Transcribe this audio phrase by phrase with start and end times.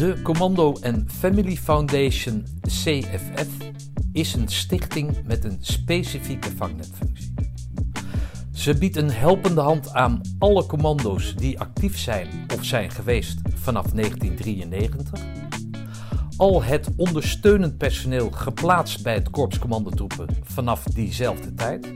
[0.00, 3.48] De Commando and Family Foundation CFF
[4.12, 7.34] is een stichting met een specifieke vangnetfunctie.
[8.52, 13.90] Ze biedt een helpende hand aan alle commando's die actief zijn of zijn geweest vanaf
[13.90, 15.20] 1993.
[16.36, 21.88] Al het ondersteunend personeel geplaatst bij het Korps Commandotroepen vanaf diezelfde tijd.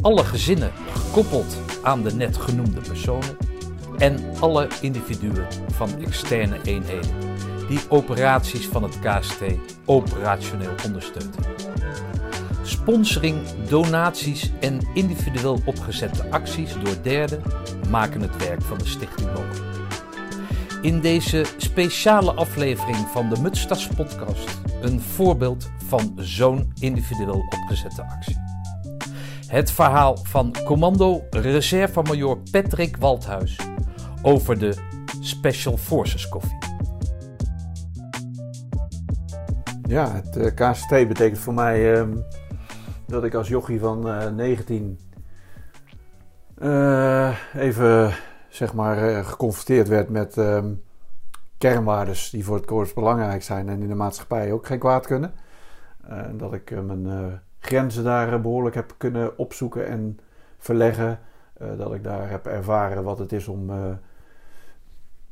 [0.00, 3.43] Alle gezinnen gekoppeld aan de net genoemde personen.
[3.98, 7.10] En alle individuen van externe eenheden
[7.68, 9.42] die operaties van het KST
[9.84, 11.34] operationeel ondersteunen.
[12.62, 13.36] Sponsoring,
[13.68, 17.42] donaties en individueel opgezette acties door derden
[17.90, 19.72] maken het werk van de stichting mogelijk.
[20.82, 28.36] In deze speciale aflevering van de Mutstas podcast een voorbeeld van zo'n individueel opgezette actie.
[29.46, 33.56] Het verhaal van commando reserve-major Patrick Waldhuis
[34.24, 34.74] over de
[35.20, 36.58] Special Forces koffie.
[39.88, 42.16] Ja, het uh, KST betekent voor mij ehm,
[43.06, 44.98] dat ik als jochie van uh, 19
[46.58, 48.14] uh, even
[48.48, 50.82] zeg maar geconfronteerd werd met um,
[51.58, 55.32] kernwaardes die voor het korps belangrijk zijn en in de maatschappij ook geen kwaad kunnen.
[56.02, 60.18] En dat ik mijn grenzen daar behoorlijk heb kunnen opzoeken en
[60.58, 61.18] verleggen.
[61.76, 63.70] dat ik daar heb ervaren wat het is om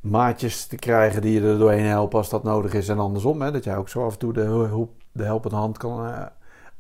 [0.03, 2.89] maatjes te krijgen die je er doorheen helpen als dat nodig is.
[2.89, 6.07] En andersom, hè, dat jij ook zo af en toe de, de helpende hand kan
[6.07, 6.27] uh,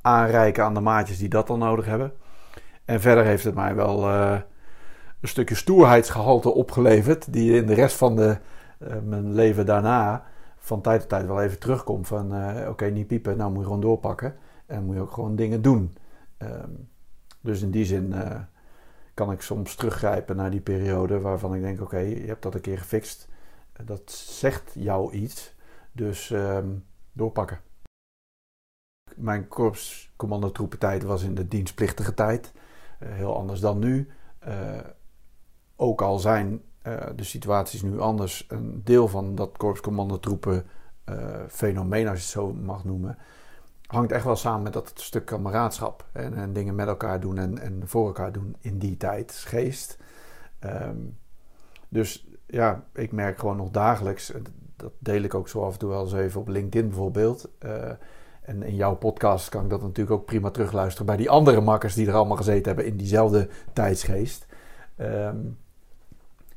[0.00, 2.12] aanreiken aan de maatjes die dat dan nodig hebben.
[2.84, 4.38] En verder heeft het mij wel uh,
[5.20, 8.38] een stukje stoerheidsgehalte opgeleverd, die in de rest van de,
[8.78, 10.24] uh, mijn leven daarna
[10.58, 12.06] van tijd tot tijd wel even terugkomt.
[12.06, 12.34] Van
[12.68, 14.34] oké, niet piepen, nou moet je gewoon doorpakken.
[14.66, 15.96] En moet je ook gewoon dingen doen.
[16.38, 16.88] Um,
[17.40, 18.14] dus in die zin
[19.14, 22.60] kan ik soms teruggrijpen naar die periode waarvan ik denk: oké, je hebt dat een
[22.60, 23.28] keer gefixt.
[23.84, 25.54] Dat zegt jou iets.
[25.92, 27.60] Dus um, doorpakken.
[29.14, 32.52] Mijn korpscommandotroepentijd was in de dienstplichtige tijd.
[33.02, 34.08] Uh, heel anders dan nu.
[34.48, 34.78] Uh,
[35.76, 36.62] ook al zijn
[37.16, 38.44] de situaties nu anders.
[38.48, 40.66] Een deel van dat korpscommandotroepen
[41.48, 43.18] fenomeen, als je het zo mag noemen,
[43.92, 46.06] hangt echt wel samen met dat stuk kameraadschap.
[46.12, 49.98] En, en dingen met elkaar doen en, en, voor elkaar doen in die tijdsgeest.
[50.60, 51.18] Um,
[51.88, 54.32] dus ja, ik merk gewoon nog dagelijks,
[54.76, 57.48] dat deel ik ook zo af en toe wel eens even op LinkedIn bijvoorbeeld.
[57.60, 57.90] Uh,
[58.42, 61.94] en in jouw podcast kan ik dat natuurlijk ook prima terugluisteren bij die andere makkers
[61.94, 64.46] die er allemaal gezeten hebben in diezelfde tijdsgeest.
[64.96, 65.58] Um,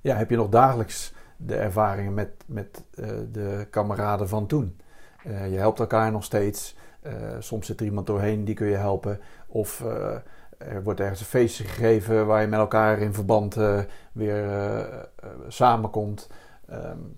[0.01, 4.79] ja, heb je nog dagelijks de ervaringen met, met uh, de kameraden van toen.
[5.27, 6.75] Uh, je helpt elkaar nog steeds.
[7.05, 9.19] Uh, soms zit er iemand doorheen, die kun je helpen.
[9.47, 10.15] Of uh,
[10.57, 13.79] er wordt ergens een feestje gegeven waar je met elkaar in verband uh,
[14.11, 15.09] weer
[15.47, 16.29] samenkomt.
[16.71, 17.17] Um,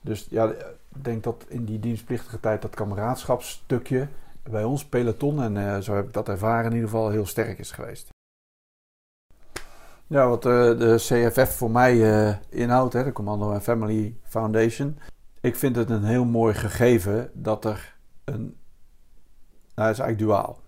[0.00, 0.50] dus ja,
[0.94, 4.08] ik denk dat in die dienstplichtige tijd dat kameraadschapsstukje
[4.42, 7.70] bij ons peloton, en zo heb ik dat ervaren in ieder geval, heel sterk is
[7.70, 8.08] geweest.
[10.06, 11.96] Ja, wat de CFF voor mij
[12.48, 14.98] inhoudt, hè, de Commando and Family Foundation.
[15.40, 18.56] Ik vind het een heel mooi gegeven dat er een
[19.74, 20.62] nou, dat is eigenlijk duaal.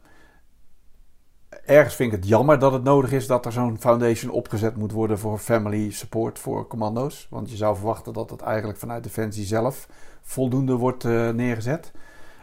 [1.65, 4.93] Ergens vind ik het jammer dat het nodig is dat er zo'n foundation opgezet moet
[4.93, 7.27] worden voor family support voor commando's.
[7.31, 9.89] Want je zou verwachten dat het eigenlijk vanuit Defensie zelf
[10.22, 11.93] voldoende wordt uh, neergezet.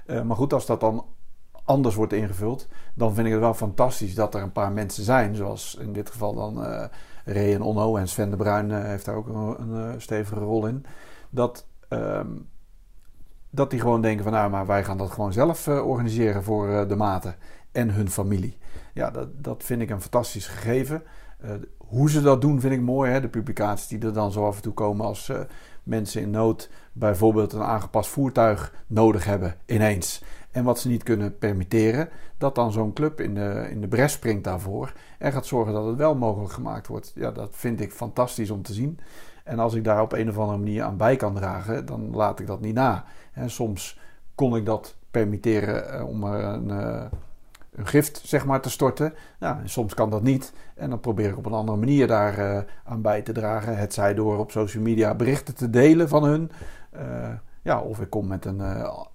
[0.08, 1.06] Uh, maar goed, als dat dan
[1.66, 5.36] anders wordt ingevuld, dan vind ik het wel fantastisch dat er een paar mensen zijn.
[5.36, 6.86] Zoals in dit geval dan uh,
[7.26, 10.86] Ray en Onno en Sven de Bruin heeft daar ook een, stevige rol in.
[11.30, 12.50] Dat um,
[13.56, 16.70] dat die gewoon denken van nou, maar wij gaan dat gewoon zelf uh, organiseren voor
[16.70, 17.36] uh, de maten
[17.72, 18.58] en hun familie.
[18.94, 21.04] Ja, dat, dat vind ik een fantastisch gegeven.
[21.46, 23.12] Uh, hoe ze dat doen vind ik mooi.
[23.12, 23.22] Hè?
[23.22, 25.32] De publicaties die er dan zo af en toe komen als
[25.84, 30.24] mensen in nood bijvoorbeeld een aangepast voertuig nodig hebben ineens.
[30.52, 34.12] En wat ze niet kunnen permitteren, dat dan zo'n club in de, in de bres
[34.12, 37.12] springt daarvoor en gaat zorgen dat het wel mogelijk gemaakt wordt.
[37.16, 39.00] Ja, dat vind ik fantastisch om te zien.
[39.44, 42.40] En als ik daar op een of andere manier aan bij kan dragen, dan laat
[42.40, 43.04] ik dat niet na.
[43.46, 44.00] Soms
[44.36, 47.04] kon ik dat permitteren eh, om een, uh,
[47.72, 49.14] een, gift zeg maar, te storten.
[49.40, 50.54] Nou, soms kan dat niet.
[50.76, 53.78] En dan probeer ik op een andere manier daar uh, aan bij te dragen.
[53.78, 56.52] Het zij door op social media berichten te delen van hun.
[57.62, 58.60] ja, of ik kom met een,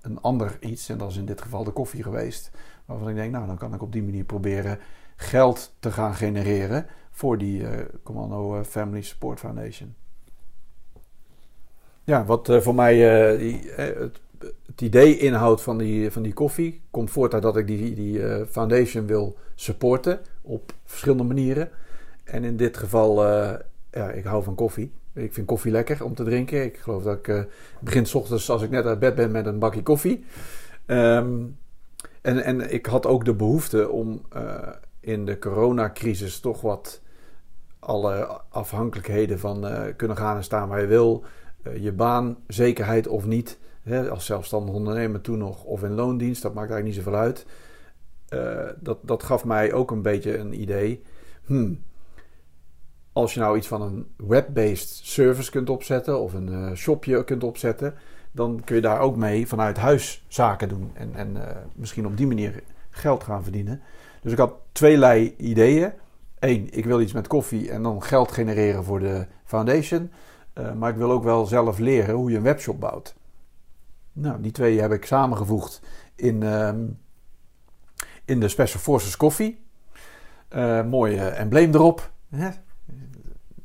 [0.01, 0.89] een ander iets.
[0.89, 2.51] En dat is in dit geval de koffie geweest.
[2.85, 4.79] Waarvan ik denk, nou, dan kan ik op die manier proberen
[5.17, 7.67] geld te gaan genereren voor die
[8.03, 9.95] Commando Family Support Foundation.
[12.09, 12.95] Ja, wat uh, voor mij
[13.37, 17.57] die, uh, het, het, idee inhoudt van die, van die koffie komt voort uit dat
[17.57, 21.71] ik die, die foundation wil supporten op verschillende manieren.
[22.25, 23.25] En in dit geval,
[23.91, 24.93] ja, ik hou van koffie.
[25.13, 26.65] Ik vind koffie lekker om te drinken.
[26.65, 27.47] Ik geloof dat ik
[27.81, 30.25] begin s ochtends als ik net uit bed ben met een bakje koffie.
[30.87, 31.45] Ehm,
[32.21, 34.23] en, en ik had ook de behoefte om
[35.01, 37.01] in de coronacrisis toch wat
[37.79, 39.67] alle afhankelijkheden van
[39.97, 41.25] kunnen gaan en staan waar je wil.
[41.81, 43.59] Je baan, zekerheid of niet.
[43.83, 47.47] Hè, als zelfstandig ondernemer toen nog of in loondienst, dat maakt eigenlijk niet zoveel uit.
[48.81, 51.03] dat, dat gaf mij ook een beetje een idee.
[51.45, 51.83] Hmm,
[53.13, 57.45] als je nou iets van een web-based service kunt opzetten of een uh, shopje kunt
[57.45, 57.95] opzetten,
[58.33, 61.37] dan kun je daar ook mee vanuit huis zaken doen en, en
[61.75, 63.83] misschien op die manier geld gaan verdienen.
[64.23, 65.93] Dus ik had tweelei ideeën.
[66.39, 70.11] Eén, ik wil iets met koffie en dan geld genereren voor de foundation.
[70.59, 73.15] Uh, maar ik wil ook wel zelf leren hoe je een webshop bouwt.
[74.13, 75.83] Nou, die twee heb ik samengevoegd
[76.15, 76.99] in, um,
[78.25, 79.61] in de Special Forces Coffee.
[80.85, 82.11] mooi embleem erop.
[82.29, 82.49] Hè?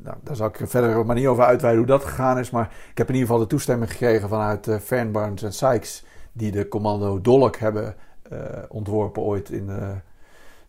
[0.04, 2.50] nou, daar zal ik verder maar niet over uitweiden hoe dat gegaan is.
[2.50, 6.06] Maar ik heb in ieder geval de toestemming gekregen vanuit uh, Fern Barnes en Sykes.
[6.32, 7.96] Die de commando Dolk hebben
[8.32, 9.96] uh, ontworpen ooit in de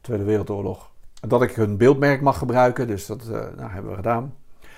[0.01, 0.91] Tweede Wereldoorlog.
[1.29, 2.87] Dat ik hun beeldmerk mag gebruiken.
[2.87, 4.35] Dus dat uh, nou, hebben we gedaan.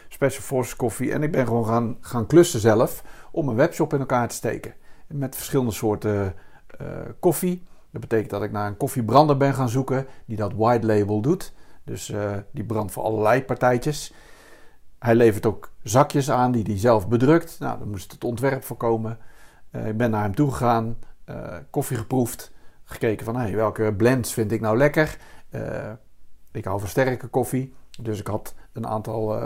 [0.08, 1.12] Special Forces koffie.
[1.12, 4.75] En ik ben gewoon gaan, gaan klussen zelf om een webshop in elkaar te steken.
[5.06, 6.35] Met verschillende soorten
[7.20, 7.62] koffie.
[7.91, 11.53] Dat betekent dat ik naar een koffiebrander ben gaan zoeken die dat white label doet.
[11.85, 12.12] Dus
[12.53, 14.12] die brandt voor allerlei partijtjes.
[14.99, 17.56] Hij levert ook zakjes aan die hij zelf bedrukt.
[17.59, 19.19] Nou, dan moest het ontwerp voorkomen.
[19.73, 20.99] Uh, ik ben naar hem toe gegaan,
[21.70, 22.52] koffie geproefd,
[22.85, 25.19] gekeken van hey, welke blends vind ik nou lekker.
[26.52, 29.38] Ik hou van sterke koffie, dus ik had een aantal,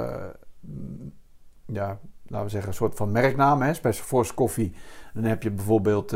[1.67, 3.67] ja, laten we zeggen, een soort van merknamen.
[3.67, 3.75] Hè?
[3.75, 4.75] Special Force koffie.
[5.15, 6.15] Dan heb je bijvoorbeeld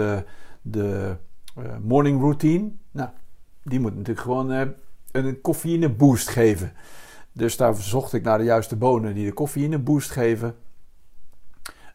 [0.63, 1.17] de
[1.81, 2.71] morning routine.
[2.91, 3.09] Nou,
[3.63, 4.75] die moet natuurlijk gewoon
[5.13, 6.73] een koffieine boost geven.
[7.33, 10.57] Dus daar zocht ik naar de juiste bonen die de koffie boost geven.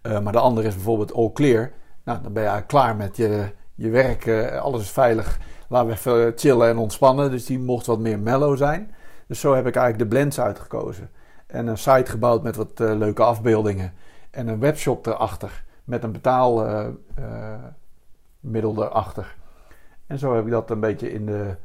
[0.04, 1.72] Uh, maar de andere is bijvoorbeeld all clear.
[2.04, 4.26] Nou, dan ben je klaar met je, je werk.
[4.26, 5.40] Uh, alles is veilig.
[5.68, 7.32] Laten we even chillen en ontspannen.
[7.32, 8.96] Dus die mocht wat meer mellow zijn.
[9.28, 11.10] Dus zo heb ik eigenlijk de blends uitgekozen.
[11.50, 13.94] En een site gebouwd met wat uh, leuke afbeeldingen.
[14.32, 15.64] En een webshop erachter.
[15.84, 16.98] Met een betaalmiddel
[18.76, 19.36] erachter.
[20.08, 21.56] En zo heb ik dat een beetje in de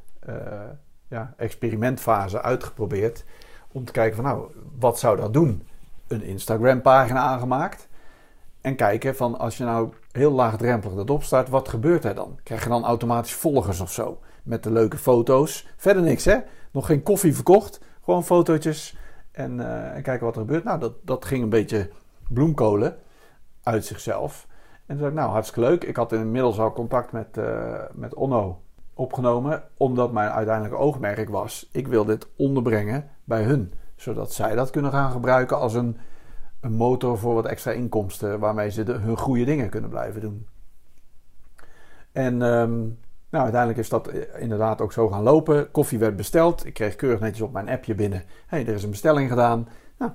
[1.08, 3.24] ja, experimentfase uitgeprobeerd
[3.72, 5.66] om te kijken van nou, wat zou dat doen?
[6.06, 7.88] Een Instagram pagina aangemaakt.
[8.60, 12.38] En kijken van als je nou heel laagdrempelig dat opstart, wat gebeurt er dan?
[12.42, 14.20] Krijg je dan automatisch volgers of zo?
[14.42, 15.68] Met de leuke foto's.
[15.76, 16.38] Verder niks hè?
[16.70, 17.80] Nog geen koffie verkocht.
[18.04, 18.96] Gewoon fotootjes
[19.34, 20.64] en, uh, en kijken wat er gebeurt.
[20.64, 21.90] Nou, dat, dat ging een beetje
[22.28, 22.96] bloemkolen
[23.62, 24.46] uit zichzelf.
[24.70, 25.84] En toen zei ik, nou, hartstikke leuk.
[25.84, 28.62] Ik had inmiddels al contact met, uh, met Onno
[28.94, 34.70] opgenomen, omdat mijn uiteindelijke oogmerk was: ik wil dit onderbrengen bij hun, zodat zij dat
[34.70, 35.96] kunnen gaan gebruiken als een,
[36.60, 40.46] een motor voor wat extra inkomsten, waarmee ze de, hun goede dingen kunnen blijven doen.
[42.12, 42.98] En um,
[43.34, 45.70] nou, uiteindelijk is dat inderdaad ook zo gaan lopen.
[45.70, 46.66] Koffie werd besteld.
[46.66, 48.22] Ik kreeg keurig netjes op mijn appje binnen.
[48.46, 49.68] hey, er is een bestelling gedaan.
[49.98, 50.12] Nou,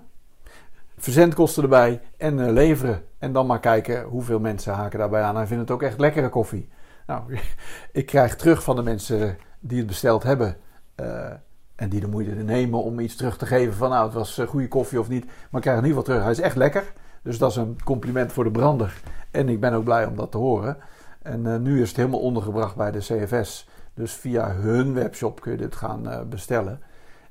[0.98, 3.04] verzendkosten erbij en uh, leveren.
[3.18, 5.38] En dan maar kijken hoeveel mensen haken daarbij aan.
[5.38, 6.70] En vinden het ook echt lekkere koffie.
[7.08, 7.38] Nou,
[7.92, 10.58] ik krijg terug van de mensen die het besteld hebben.
[10.96, 11.32] Uh,
[11.76, 14.48] en die de moeite nemen om iets terug te geven van nou het was eh,
[14.48, 15.26] goede koffie of niet.
[15.26, 16.22] Maar ik krijg in ieder geval terug.
[16.22, 16.94] Hij is echt lekker.
[17.24, 19.02] Dus dat is een compliment voor de brander.
[19.32, 20.78] En ik ben ook blij om dat te horen.
[21.22, 23.68] En uh, nu is het helemaal ondergebracht bij de CFS.
[23.94, 26.82] Dus via hun webshop kun je dit gaan uh, bestellen.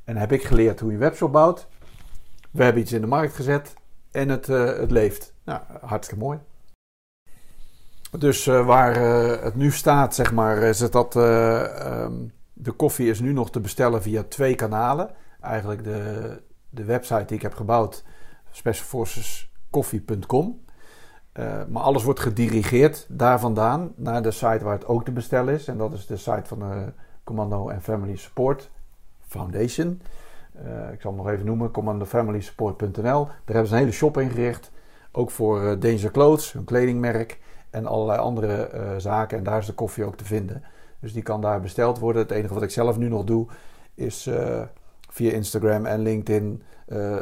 [0.05, 1.69] En heb ik geleerd hoe je webshop bouwt.
[2.51, 3.75] We hebben iets in de markt gezet.
[4.11, 5.35] En het, het leeft.
[5.45, 6.39] Nou, hartstikke mooi.
[8.19, 8.97] Dus waar
[9.43, 14.03] het nu staat, zeg maar, is dat um, de koffie is nu nog te bestellen
[14.03, 15.11] via twee kanalen.
[15.41, 18.05] Eigenlijk de, de website die ik heb gebouwd,
[18.51, 20.65] specialforceskoffie.com.
[21.69, 25.69] maar alles wordt gedirigeerd daar vandaan naar de site waar het ook te bestellen is.
[25.69, 26.93] En dat is de site van de
[27.25, 28.71] Commando and Family Support
[29.21, 30.01] Foundation.
[30.93, 33.25] ik zal hem nog even noemen, commandofamilysupport.nl.
[33.25, 34.71] Daar hebben ze een hele shop ingericht.
[35.13, 37.39] Ook voor Danger Clothes, hun kledingmerk
[37.71, 39.39] en allerlei andere zaken.
[39.39, 40.63] En daar is de koffie ook te vinden.
[41.01, 42.23] Dus die kan daar besteld worden.
[42.23, 43.47] Het enige wat ik zelf nu nog doe
[43.95, 44.31] is
[45.11, 46.63] via Instagram en LinkedIn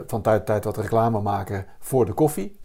[0.07, 2.57] van tijd tot tijd wat reclame maken voor de koffie.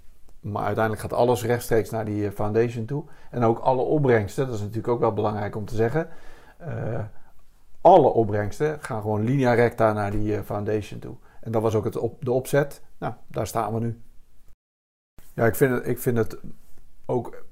[0.42, 3.04] Maar uiteindelijk gaat alles rechtstreeks naar die foundation toe.
[3.30, 6.10] En ook alle opbrengsten, dat is natuurlijk ook wel belangrijk om te zeggen.
[7.82, 11.16] alle opbrengsten gaan gewoon linea recta naar die foundation toe.
[11.42, 12.82] En dat was ook het op, de opzet.
[12.98, 14.02] Nou, daar staan we nu.
[15.34, 16.38] Ja, ik vind het, ik vind het
[17.06, 17.44] ook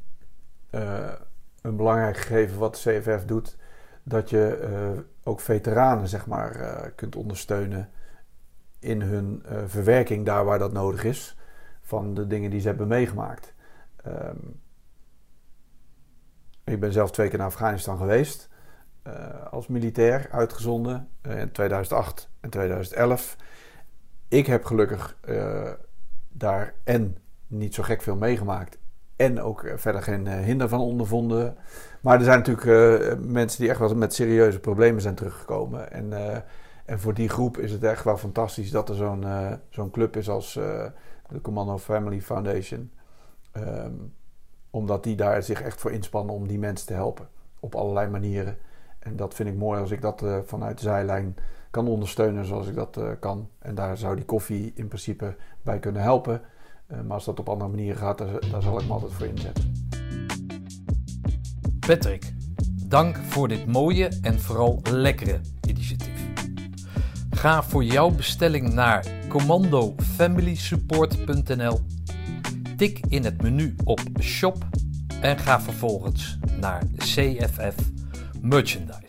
[1.62, 3.58] een belangrijk gegeven wat de CFF doet,
[4.04, 7.90] dat je ook veteranen zeg maar, kunt ondersteunen
[8.80, 11.38] in hun verwerking daar waar dat nodig is.
[11.90, 13.54] Van de dingen die ze hebben meegemaakt.
[14.04, 14.38] Ehm,
[16.64, 18.50] ik ben zelf twee keer naar Afghanistan geweest.
[19.08, 19.14] Uh,
[19.52, 23.36] als militair uitgezonden uh, in 2008 en 2011.
[24.28, 25.72] Ik heb gelukkig uh,
[26.28, 27.18] daar en
[27.48, 28.78] niet zo gek veel meegemaakt.
[29.16, 31.58] En ook verder geen hinder van ondervonden.
[32.02, 35.92] Maar er zijn natuurlijk mensen die echt wel met serieuze problemen zijn teruggekomen.
[35.92, 36.14] En,
[36.86, 39.26] en voor die groep is het echt wel fantastisch dat er zo'n
[39.70, 40.60] zo'n club is als
[41.30, 42.92] de Commando Family Foundation.
[43.58, 44.14] Um,
[44.70, 47.28] omdat die daar zich echt voor inspannen om die mensen te helpen.
[47.60, 48.58] Op allerlei manieren.
[49.00, 51.36] En dat vind ik mooi als ik dat uh, vanuit de zijlijn
[51.72, 53.50] kan ondersteunen zoals ik dat uh, kan.
[53.60, 56.42] En daar zou die koffie in principe bij kunnen helpen.
[56.88, 59.26] Uh, maar als dat op andere manieren gaat, daar, daar zal ik me altijd voor
[59.26, 59.88] inzetten.
[61.80, 62.34] Patrick,
[62.84, 66.28] dank voor dit mooie en vooral lekkere initiatief.
[67.30, 69.08] Ga voor jouw bestelling naar
[70.20, 71.80] commandofamilysupport.nl
[72.78, 74.68] Tik in het menu op Shop
[75.22, 77.76] en ga vervolgens naar CFF
[78.42, 79.09] Merchandise.